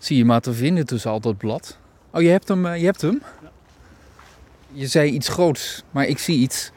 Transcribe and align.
Zie 0.00 0.16
je 0.16 0.24
maar 0.24 0.40
te 0.40 0.52
vinden 0.52 0.86
tussen 0.86 1.10
al 1.10 1.20
dat 1.20 1.36
blad. 1.36 1.78
Oh, 2.12 2.22
je 2.22 2.28
hebt 2.28 2.48
hem. 2.48 2.66
eh, 2.66 2.78
je 2.78 2.84
hebt 2.84 3.00
hem? 3.00 3.22
Je 4.72 4.86
zei 4.86 5.10
iets 5.10 5.28
groots, 5.28 5.82
maar 5.90 6.06
ik 6.06 6.18
zie 6.18 6.38
iets. 6.38 6.70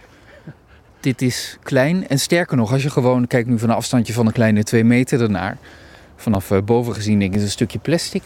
Dit 0.99 1.21
is 1.21 1.57
klein 1.63 2.07
en 2.07 2.19
sterker 2.19 2.57
nog, 2.57 2.71
als 2.71 2.83
je 2.83 2.89
gewoon 2.89 3.27
kijkt 3.27 3.47
nu 3.49 3.59
van 3.59 3.69
een 3.69 3.75
afstandje 3.75 4.13
van 4.13 4.25
een 4.25 4.31
kleine 4.31 4.63
twee 4.63 4.83
meter 4.83 5.21
ernaar. 5.21 5.57
Vanaf 6.15 6.51
eh, 6.51 6.61
boven 6.65 6.93
gezien 6.93 7.19
denk 7.19 7.29
ik, 7.31 7.35
is 7.35 7.41
het 7.41 7.49
een 7.49 7.55
stukje 7.57 7.79
plastic. 7.79 8.23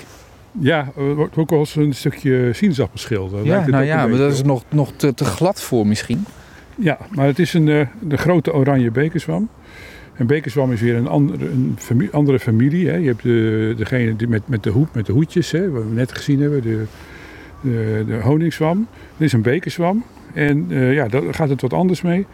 Ja, 0.60 0.92
er 0.98 1.16
wordt 1.16 1.38
ook 1.38 1.50
wel 1.50 1.60
eens 1.60 1.76
een 1.76 1.94
stukje 1.94 2.54
sinaasappelschil. 2.54 3.40
Ja, 3.44 3.68
nou 3.68 3.84
ja, 3.84 4.08
maar 4.08 4.18
dat 4.18 4.32
is 4.32 4.44
nog, 4.44 4.64
nog 4.70 4.92
te, 4.96 5.14
te 5.14 5.26
glad 5.26 5.62
voor 5.62 5.88
misschien. 5.88 6.26
Ja, 6.76 6.98
maar 7.10 7.26
het 7.26 7.40
is 7.40 7.54
een, 7.54 7.68
eh, 7.70 7.88
de 8.00 8.18
grote 8.18 8.54
oranje 8.54 8.92
bekerzwam. 8.92 9.50
Een 10.18 10.28
bekerzwam 10.28 10.72
is 10.72 10.82
weer 10.82 10.96
een 10.96 11.08
andere, 11.08 11.46
een 11.46 11.76
fami- 11.78 12.10
andere 12.12 12.40
familie. 12.40 12.88
Hè. 12.88 12.96
Je 12.96 13.08
hebt 13.08 13.24
de, 13.24 13.74
degene 13.78 14.16
met, 14.28 14.48
met, 14.48 14.64
de 14.64 14.70
hoed, 14.70 14.94
met 14.94 15.06
de 15.06 15.12
hoedjes, 15.12 15.52
hè, 15.52 15.70
wat 15.70 15.84
we 15.84 15.94
net 15.94 16.12
gezien 16.12 16.40
hebben, 16.42 16.62
de, 16.62 16.84
de, 17.62 18.04
de 18.08 18.20
honingswam. 18.22 18.88
Dit 19.18 19.28
is 19.28 19.34
een 19.34 19.42
bekerzwam. 19.42 20.04
En 20.34 20.66
eh, 20.70 20.94
ja, 20.94 21.08
daar 21.08 21.34
gaat 21.34 21.50
het 21.50 21.62
wat 21.62 21.74
anders 21.74 22.02
mee. 22.02 22.26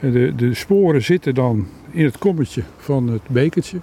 Eh, 0.00 0.12
De, 0.12 0.32
de 0.36 0.54
sporen 0.54 1.02
zitten 1.02 1.34
dan 1.34 1.66
in 1.90 2.04
het 2.04 2.18
kommetje 2.18 2.62
van 2.76 3.08
het 3.08 3.22
bekertje. 3.28 3.78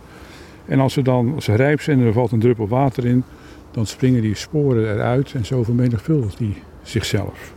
En 0.65 0.79
als 0.79 0.93
ze 0.93 1.01
dan 1.01 1.33
als 1.35 1.45
ze 1.45 1.55
rijp 1.55 1.81
zijn 1.81 1.99
en 1.99 2.05
er 2.05 2.13
valt 2.13 2.31
een 2.31 2.39
druppel 2.39 2.67
water 2.67 3.05
in, 3.05 3.23
dan 3.71 3.85
springen 3.85 4.21
die 4.21 4.35
sporen 4.35 4.93
eruit 4.93 5.33
en 5.33 5.45
zo 5.45 5.63
vermenigvuldigt 5.63 6.37
die 6.37 6.55
zichzelf. 6.83 7.53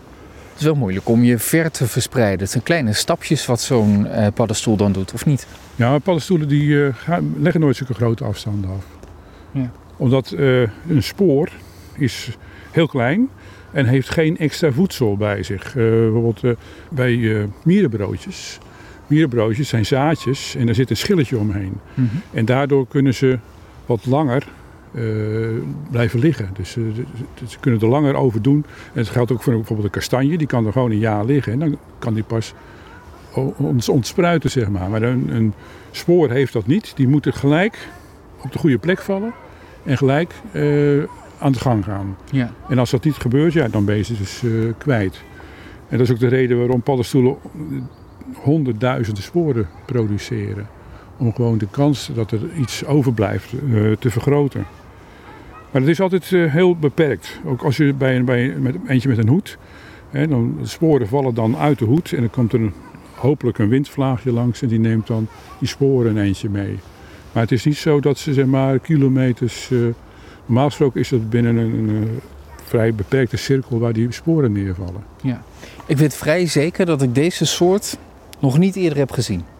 Het 0.55 0.63
is 0.63 0.69
wel 0.69 0.79
moeilijk 0.79 1.09
om 1.09 1.25
je 1.25 1.39
ver 1.39 1.71
te 1.71 1.87
verspreiden. 1.87 2.41
Het 2.41 2.51
zijn 2.51 2.63
kleine 2.63 2.93
stapjes 2.93 3.47
wat 3.47 3.61
zo'n 3.61 4.07
eh, 4.07 4.27
paddenstoel 4.35 4.77
dan 4.77 4.93
doet, 4.93 5.13
of 5.13 5.27
niet? 5.27 5.47
Ja, 5.77 5.99
paddenstoelen 5.99 6.49
die, 6.49 6.85
eh, 6.85 6.95
gaan, 6.95 7.35
leggen 7.39 7.61
nooit 7.61 7.77
zulke 7.77 7.95
grote 7.95 8.25
afstanden 8.25 8.71
af. 8.71 8.85
Ja. 9.51 9.71
Omdat 9.97 10.31
eh, 10.33 10.61
een 10.89 11.03
spoor 11.03 11.49
is 11.97 12.37
heel 12.71 12.87
klein 12.87 13.29
en 13.73 13.87
heeft 13.87 14.11
geen 14.11 14.39
extra 14.39 14.73
voedsel 14.73 15.17
bij 15.17 15.43
zich. 15.43 15.75
Bijvoorbeeld 15.75 16.59
bij 16.91 17.49
mierenbroodjes. 17.65 18.59
Mierenbroodjes 19.07 19.69
zijn 19.69 19.87
zaadjes 19.87 20.55
en 20.55 20.67
daar 20.67 20.75
zit 20.75 20.91
een 20.91 20.97
schilletje 20.97 21.39
omheen. 21.39 21.81
En 22.33 22.45
daardoor 22.45 22.87
kunnen 22.89 23.15
ze 23.15 23.39
wat 23.87 24.07
langer 24.07 24.47
blijven 25.91 26.19
liggen. 26.19 26.49
Dus 26.53 26.77
eh, 26.77 26.83
ze 27.47 27.59
kunnen 27.61 27.81
er 27.81 27.89
langer 27.89 28.15
over 28.15 28.43
doen. 28.43 28.65
En 28.93 28.99
het 28.99 29.09
geldt 29.09 29.33
ook 29.33 29.43
voor 29.43 29.55
bijvoorbeeld 29.55 29.87
een 29.87 30.01
kastanje. 30.01 30.39
Die 30.39 30.47
kan 30.47 30.67
er 30.67 30.73
gewoon 30.73 30.91
een 30.91 30.99
jaar 30.99 31.25
liggen. 31.25 31.53
En 31.53 31.59
dan 31.59 31.79
kan 31.99 32.15
die 32.15 32.23
pas 32.23 32.55
ontspruiten, 33.89 34.51
zeg 34.51 34.69
maar. 34.69 34.91
Maar 34.91 35.03
een, 35.03 35.35
een 35.35 35.55
spoor 35.91 36.31
heeft 36.31 36.53
dat 36.53 36.67
niet. 36.67 36.93
Die 36.97 37.09
moeten 37.09 37.33
gelijk 37.33 37.89
op 38.43 38.53
de 38.53 38.59
goede 38.59 38.79
plek 38.79 39.01
vallen. 39.01 39.33
En 39.85 39.97
gelijk 39.97 40.35
eh, 40.53 41.03
aan 41.39 41.53
de 41.53 41.59
gang 41.59 41.85
gaan. 41.85 42.17
Ja. 42.31 42.53
En 42.69 42.79
als 42.79 42.91
dat 42.91 43.05
niet 43.05 43.15
gebeurt, 43.15 43.53
ja, 43.53 43.69
dan 43.69 43.85
ben 43.85 43.97
je 43.97 44.03
ze 44.03 44.17
dus 44.17 44.43
eh, 44.43 44.51
kwijt. 44.79 45.23
En 45.89 45.99
dat 45.99 46.07
is 46.07 46.13
ook 46.13 46.21
de 46.21 46.29
reden 46.29 46.59
waarom 46.59 46.83
paddenstoelen 46.83 47.37
honderdduizenden 48.35 49.23
sporen 49.23 49.69
produceren. 49.85 50.67
Om 51.17 51.35
gewoon 51.35 51.59
de 51.59 51.69
kans 51.71 52.11
dat 52.15 52.31
er 52.31 52.41
iets 52.59 52.85
overblijft 52.85 53.53
eh, 53.53 53.93
te 53.93 54.11
vergroten. 54.11 54.67
Maar 55.75 55.83
dat 55.83 55.93
is 55.93 56.01
altijd 56.01 56.33
eh, 56.33 56.53
heel 56.53 56.77
beperkt. 56.77 57.41
Ook 57.45 57.63
als 57.63 57.77
je 57.77 57.95
bij, 57.95 58.17
een, 58.17 58.25
bij 58.25 58.55
met, 58.59 58.75
eentje 58.87 59.09
met 59.09 59.19
een 59.19 59.29
hoed, 59.29 59.59
hè, 60.11 60.29
dan, 60.29 60.57
de 60.61 60.67
sporen 60.67 61.09
vallen 61.09 61.35
dan 61.35 61.57
uit 61.57 61.79
de 61.79 61.85
hoed 61.85 62.13
en 62.13 62.21
dan 62.21 62.31
komt 62.31 62.53
er 62.53 62.61
een, 62.61 62.73
hopelijk 63.15 63.59
een 63.59 63.69
windvlaagje 63.69 64.33
langs 64.33 64.63
en 64.63 64.69
die 64.69 64.79
neemt 64.79 65.07
dan 65.07 65.29
die 65.59 65.69
sporen 65.69 66.17
een 66.17 66.23
eentje 66.23 66.49
mee. 66.49 66.79
Maar 67.33 67.43
het 67.43 67.53
is 67.53 67.65
niet 67.65 67.77
zo 67.77 68.01
dat 68.01 68.19
ze 68.19 68.33
zeg 68.33 68.47
maar 68.47 68.79
kilometers. 68.79 69.71
eh, 69.71 69.79
normaal 70.47 70.67
gesproken 70.67 71.01
is 71.01 71.09
dat 71.09 71.31
binnen 71.31 71.57
een, 71.57 71.75
een, 71.75 72.03
eh, 72.03 72.09
vrij 72.65 72.95
beperkte 72.95 73.37
cirkel 73.37 73.79
waar 73.79 73.93
die 73.93 74.13
sporen 74.13 74.53
neervallen. 74.53 75.05
Ik 75.87 75.97
weet 75.97 76.15
vrij 76.15 76.47
zeker 76.47 76.87
dat 76.87 77.03
ik 77.03 77.15
deze 77.15 77.47
soort 77.47 77.99
nog 78.39 78.59
niet 78.59 78.77
eerder 78.77 78.99
heb 78.99 79.11
gezien. 79.11 79.54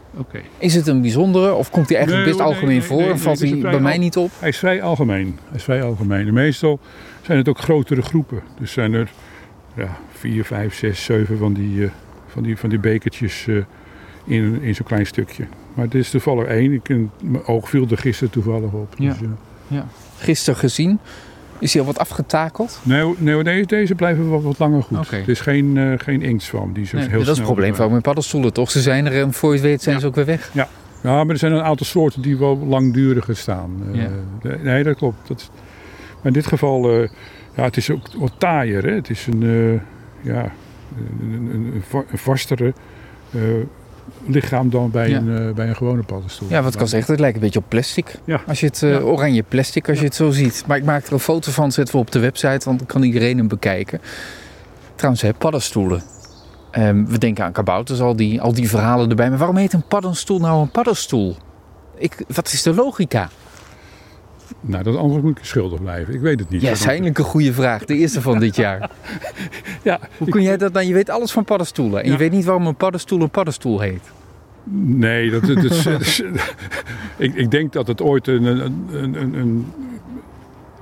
Is 0.59 0.75
het 0.75 0.87
een 0.87 1.01
bijzondere 1.01 1.53
of 1.53 1.71
komt 1.71 1.89
hij 1.89 1.97
eigenlijk 1.97 2.27
Nee, 2.27 2.37
best 2.37 2.47
nee, 2.47 2.55
algemeen 2.55 2.79
nee, 2.79 2.87
voor 2.87 3.11
en 3.11 3.19
valt 3.19 3.41
hij 3.41 3.59
bij 3.59 3.81
mij 3.81 3.99
niet 3.99 4.17
op? 4.17 4.31
Hij 4.39 4.49
is 4.49 4.59
vrij 4.59 4.83
algemeen. 4.83 5.39
Hij 5.49 5.57
is 5.57 5.63
vrij 5.63 5.83
algemeen. 5.83 6.27
En 6.27 6.35
meestal 6.35 6.79
zijn 7.23 7.39
het 7.39 7.49
ook 7.49 7.59
grotere 7.59 8.03
groepen. 8.03 8.43
Dus 8.59 8.73
zijn 8.73 8.93
er 8.93 9.11
ja, 9.75 9.99
vier, 10.13 10.45
vijf, 10.45 10.75
zes, 10.75 11.05
zeven 11.05 11.39
van 11.39 11.53
die, 11.53 11.85
eh, 11.85 11.91
van 12.27 12.43
die, 12.43 12.57
van 12.57 12.69
die 12.69 12.79
bekertjes 12.79 13.47
eh, 13.47 13.57
in, 14.25 14.63
in 14.63 14.75
zo'n 14.75 14.87
klein 14.87 15.07
stukje. 15.07 15.47
Maar 15.75 15.85
het 15.85 15.95
is 15.95 16.11
toevallig 16.11 16.47
één. 16.47 16.73
Ik, 16.73 16.89
mijn 16.89 17.47
oog 17.47 17.69
viel 17.69 17.87
er 17.91 17.99
gisteren 17.99 18.33
toevallig 18.33 18.73
op. 18.73 18.95
Ja. 18.99 19.13
Dus, 19.13 19.29
eh, 19.71 19.79
Gisteren 20.19 20.59
gezien. 20.59 20.99
Is 21.59 21.73
hij 21.73 21.81
al 21.83 21.87
wat 21.87 21.99
afgetakeld? 21.99 22.81
nee, 22.83 23.15
nee, 23.19 23.43
deze, 23.43 23.67
deze 23.67 23.95
blijven 23.95 24.31
wel 24.31 24.43
wat 24.43 24.59
langer 24.59 24.83
goed. 24.83 25.11
Het 25.11 25.29
is 25.29 25.41
geen, 25.41 25.77
eh 25.77 25.93
geen 25.97 26.23
inktzwam. 26.23 26.73
Die 26.73 26.87
zo 26.87 26.97
Nee, 26.97 27.09
heel 27.09 27.19
dat 27.19 27.29
is 27.29 27.37
het 27.37 27.43
probleem 27.43 27.57
verdwijnt. 27.75 27.77
van 27.77 27.93
met 27.93 28.03
paddenstoelen 28.03 28.53
toch? 28.53 28.71
Ze 28.71 28.81
zijn 28.81 29.07
er 29.07 29.21
en 29.23 29.33
voor 29.33 29.51
je 29.51 29.57
het 29.59 29.65
weet 29.67 29.83
zijn 29.83 29.95
Ja. 29.95 30.01
ze 30.01 30.07
ook 30.07 30.15
weer 30.15 30.25
weg. 30.25 30.51
Ja, 30.53 30.69
maar 31.03 31.29
er 31.29 31.39
zijn 31.39 31.53
een 31.53 31.63
aantal 31.63 31.87
soorten 31.87 32.23
die 32.23 32.37
wel 32.39 32.59
langduriger 32.59 33.37
staan. 33.37 33.71
Eh, 33.95 34.05
de- 34.43 34.59
nee, 34.63 34.83
dat 34.85 34.97
klopt. 34.97 35.29
Dat, 35.29 35.41
is- 35.41 35.51
maar 36.17 36.27
in 36.27 36.33
dit 36.33 36.47
geval, 36.47 36.91
eh, 37.03 37.09
ja, 37.57 37.63
het 37.63 37.77
is 37.77 37.91
ook 37.91 38.07
wat 38.19 38.33
taaier. 38.39 38.83
Hè? 38.85 38.91
Het 38.95 39.11
is 39.11 39.27
een, 39.27 39.43
eh, 39.43 39.81
ja, 40.33 40.43
een, 41.21 41.31
een, 41.53 41.71
een, 41.75 41.83
va- 41.89 42.05
een 42.11 42.19
vastere 42.19 42.73
eh, 43.31 43.41
lichaam 44.27 44.71
dan 44.71 44.91
bij, 44.91 45.09
Ja. 45.09 45.17
een, 45.19 45.49
eh, 45.49 45.55
bij 45.55 45.69
een 45.69 45.77
gewone 45.77 46.03
paddenstoel. 46.03 46.49
Ja, 46.51 46.63
wat 46.63 46.75
ik 46.75 46.81
al 46.81 46.87
zeg, 46.87 47.07
het 47.07 47.21
lijkt 47.21 47.35
een 47.37 47.43
beetje 47.43 47.59
op 47.59 47.65
plastic. 47.69 48.15
Ja. 48.25 48.41
Als 48.47 48.61
je 48.61 48.67
het 48.67 48.83
eh, 48.83 48.91
Ja. 48.91 48.99
oranje 48.99 49.43
plastic, 49.43 49.89
als 49.89 49.99
je 49.99 50.05
het 50.05 50.15
zo 50.15 50.31
ziet. 50.31 50.65
Maar 50.67 50.77
ik 50.77 50.85
maak 50.85 51.07
er 51.07 51.13
een 51.13 51.19
foto 51.19 51.51
van, 51.53 51.73
zetten 51.73 51.95
we 51.95 52.01
op 52.01 52.11
de 52.11 52.19
website, 52.19 52.65
want 52.65 52.79
dan 52.79 52.87
kan 52.87 53.03
iedereen 53.03 53.39
hem 53.39 53.49
bekijken. 53.49 54.01
Trouwens, 54.95 55.23
hè, 55.23 55.33
paddenstoelen. 55.35 56.03
Ehm, 56.71 57.05
we 57.05 57.19
denken 57.19 57.45
aan 57.45 57.53
kabouters, 57.53 58.01
al 58.01 58.17
die, 58.17 58.41
al 58.41 58.53
die 58.53 58.69
verhalen 58.69 59.11
erbij. 59.11 59.29
Maar 59.29 59.39
waarom 59.39 59.57
heet 59.57 59.73
een 59.73 59.87
paddenstoel 59.87 60.39
nou 60.39 60.61
een 60.63 60.71
paddenstoel? 60.71 61.37
Ik, 61.99 62.25
wat 62.35 62.53
is 62.53 62.63
de 62.63 62.75
logica? 62.75 63.29
Nou, 64.67 64.83
dat 64.83 64.97
antwoord 64.97 65.23
moet 65.23 65.39
ik 65.39 65.45
schuldig 65.45 65.81
blijven. 65.83 66.15
Ik 66.15 66.21
weet 66.21 66.41
het 66.41 66.49
niet. 66.51 66.61
Ja, 66.61 66.75
eindelijk 66.87 67.19
een 67.19 67.25
goede 67.25 67.53
vraag. 67.53 67.85
De 67.85 67.95
eerste 67.97 68.21
van 68.21 68.39
dit 68.39 68.57
jaar. 68.57 68.91
Ja, 69.83 70.01
Hoe 70.19 70.29
kun 70.29 70.43
jij 70.43 70.57
dat 70.57 70.75
dan? 70.75 70.87
Je 70.87 70.95
weet 70.95 71.11
alles 71.11 71.33
van 71.33 71.45
paddenstoelen. 71.45 72.03
En 72.03 72.11
je 72.11 72.17
weet 72.17 72.31
niet 72.33 72.45
waarom 72.45 72.67
een 72.67 72.75
paddenstoel 72.75 73.21
een 73.21 73.31
paddenstoel 73.31 73.81
heet. 73.81 74.11
Nee, 74.75 75.31
dat, 75.31 75.43
dat 75.47 75.65
is, 75.65 75.83
dat 75.83 76.01
is- 76.01 76.23
ik, 77.17 77.35
ik 77.35 77.51
denk 77.51 77.73
dat 77.73 77.87
het 77.87 78.01
ooit 78.03 78.27
een, 78.27 78.45
een, 78.45 78.89
een, 78.93 79.35
een, 79.35 79.67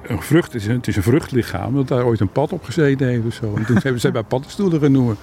een, 0.07 0.23
vrucht 0.23 0.55
is. 0.55 0.67
Het 0.67 0.87
is 0.89 0.97
een 0.97 1.03
vruchtlichaam 1.03 1.75
dat 1.75 1.89
daar 1.89 2.05
ooit 2.05 2.21
een 2.21 2.33
pad 2.33 2.53
op 2.53 2.65
gezeten 2.65 3.07
heeft 3.09 3.27
of 3.27 3.35
zo. 3.35 3.55
En 3.57 3.65
toen 3.67 3.79
hebben 3.83 4.01
ze 4.01 4.11
bij 4.21 4.23
paddenstoelen 4.23 4.81
genoemd. 4.81 5.19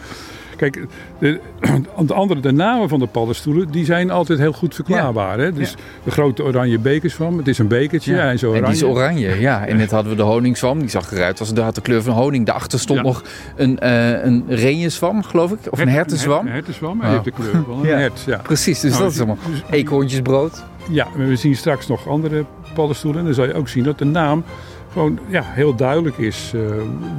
Kijk, 0.56 0.86
de, 1.20 1.40
de 2.08 2.14
andere, 2.14 2.40
de 2.40 2.52
namen 2.52 2.90
van 2.90 3.00
de 3.00 3.08
paddenstoelen, 3.08 3.72
die 3.72 3.86
zijn 3.86 4.12
altijd 4.12 4.40
heel 4.40 4.52
goed 4.54 4.76
verklaarbaar. 4.76 5.40
Hè? 5.40 5.54
Dus 5.54 5.76
de 6.04 6.12
grote 6.12 6.44
oranje 6.44 6.80
bekers 6.80 7.14
van, 7.14 7.38
het 7.38 7.48
is 7.48 7.58
een 7.58 7.68
bekertje 7.68 8.14
Ja. 8.16 8.30
en 8.30 8.40
zo 8.40 8.46
En 8.46 8.58
oranje. 8.58 8.76
die 8.76 8.84
is 8.86 8.90
oranje, 8.96 9.40
ja. 9.40 9.66
En 9.66 9.78
net 9.78 9.92
hadden 9.92 10.12
we 10.12 10.18
de 10.18 10.24
honingswam. 10.24 10.80
Die 10.80 10.90
zag 10.90 11.12
eruit 11.12 11.40
als 11.40 11.54
de 11.54 11.62
had 11.62 11.76
de 11.76 11.82
kleur 11.82 12.04
van 12.04 12.14
honing. 12.14 12.46
Daarachter 12.46 12.80
stond 12.80 13.02
nog 13.02 13.24
een, 13.56 13.80
eh 13.80 14.24
een 14.24 14.44
reeënzwam, 14.48 15.24
geloof 15.24 15.52
ik. 15.52 15.60
Of 15.70 15.80
een 15.80 15.90
hertenzwam. 15.90 16.46
Een 16.48 16.52
hertenzwam, 16.54 17.00
hij 17.00 17.08
Oh. 17.08 17.14
heeft 17.14 17.26
de 17.26 17.32
kleur 17.44 17.64
van 17.66 17.80
een 17.80 17.86
hert. 17.98 18.24
Ja. 18.26 18.38
Precies, 18.38 18.80
dus 18.80 18.92
Nou, 18.92 19.04
dat 19.04 19.12
is 19.12 19.18
allemaal. 19.18 19.38
dus- 19.50 19.62
Eekhoorntjesbrood. 19.70 20.64
Ja, 20.90 21.08
we 21.16 21.36
zien 21.36 21.56
straks 21.56 21.88
nog 21.88 22.08
andere 22.08 22.46
paddenstoelen. 22.80 23.20
En 23.20 23.26
dan 23.26 23.36
zal 23.36 23.46
je 23.46 23.54
ook 23.54 23.68
zien 23.68 23.84
dat 23.84 23.98
de 23.98 24.06
naam 24.06 24.44
gewoon 24.92 25.20
ja, 25.28 25.44
heel 25.46 25.76
duidelijk 25.76 26.18
is 26.18 26.52
eh, 26.56 26.62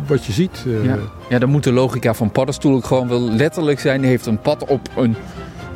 wat 0.06 0.24
je 0.24 0.32
ziet. 0.32 0.64
eh. 0.66 0.84
Ja. 0.84 0.98
ja, 1.28 1.38
dan 1.38 1.48
moet 1.48 1.64
de 1.64 1.72
logica 1.72 2.14
van 2.14 2.30
paddenstoel 2.30 2.74
ook 2.74 2.84
gewoon 2.84 3.08
wel 3.08 3.20
letterlijk 3.20 3.80
zijn. 3.80 4.00
Die 4.00 4.10
heeft 4.10 4.26
een 4.26 4.40
pad 4.40 4.64
op 4.64 4.88
een 4.96 5.16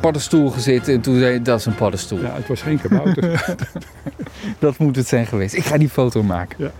paddenstoel 0.01 0.49
gezeten. 0.49 0.93
En 0.93 1.01
toen 1.01 1.13
zei 1.17 1.25
hij, 1.29 1.41
dat 1.41 1.59
is 1.59 1.65
een 1.65 1.75
paddenstoel. 1.75 2.19
Ja, 2.19 2.33
het 2.33 2.47
was 2.47 2.61
geen 2.61 2.81
kabouter. 2.81 3.55
Dat 4.59 4.77
moet 4.77 4.95
het 4.95 5.07
zijn 5.07 5.25
geweest. 5.25 5.53
Ik 5.53 5.63
ga 5.65 5.77
die 5.77 5.89
foto 5.89 6.23
maken. 6.23 6.55
Ja. 6.59 6.71